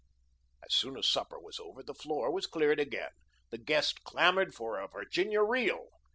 [0.65, 3.11] As soon as supper was over, the floor was cleared again.
[3.51, 5.89] The guests clamoured for a Virginia reel.